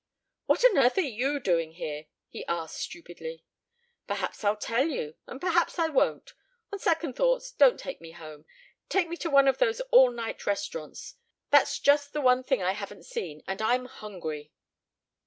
"What 0.47 0.65
on 0.65 0.79
earth 0.79 0.97
are 0.97 1.01
you 1.19 1.39
doing 1.39 1.73
here?" 1.73 2.07
he 2.27 2.43
asked 2.47 2.77
stupidly. 2.79 3.45
"Perhaps 4.07 4.43
I'll 4.43 4.57
tell 4.57 4.87
you 4.87 5.13
and 5.27 5.39
perhaps 5.39 5.77
I 5.77 5.89
won't. 5.89 6.33
On 6.73 6.79
second 6.79 7.13
thoughts 7.15 7.51
don't 7.51 7.79
take 7.79 8.01
me 8.01 8.09
home. 8.09 8.45
Take 8.89 9.09
me 9.09 9.17
to 9.17 9.29
one 9.29 9.47
of 9.47 9.59
those 9.59 9.79
all 9.91 10.09
night 10.09 10.47
restaurants. 10.47 11.17
That's 11.51 11.77
just 11.77 12.13
the 12.13 12.21
one 12.21 12.43
thing 12.43 12.63
I 12.63 12.71
haven't 12.71 13.05
seen, 13.05 13.43
and 13.47 13.61
I'm 13.61 13.85
hungry." 13.85 14.51